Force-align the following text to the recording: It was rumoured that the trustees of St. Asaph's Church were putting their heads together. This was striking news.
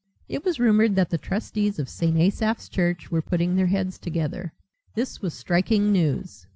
It 0.27 0.43
was 0.43 0.59
rumoured 0.59 0.95
that 0.95 1.11
the 1.11 1.19
trustees 1.19 1.77
of 1.77 1.87
St. 1.87 2.17
Asaph's 2.17 2.67
Church 2.67 3.11
were 3.11 3.21
putting 3.21 3.55
their 3.55 3.67
heads 3.67 3.99
together. 3.99 4.51
This 4.95 5.21
was 5.21 5.35
striking 5.35 5.91
news. 5.91 6.47